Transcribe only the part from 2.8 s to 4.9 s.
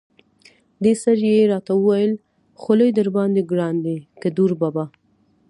درباندې ګران دی که دوربابا.